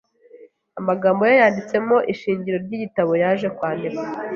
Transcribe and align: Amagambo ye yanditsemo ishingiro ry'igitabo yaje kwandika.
Amagambo 0.79 1.21
ye 1.29 1.33
yanditsemo 1.41 1.97
ishingiro 2.13 2.57
ry'igitabo 2.65 3.11
yaje 3.23 3.47
kwandika. 3.57 4.05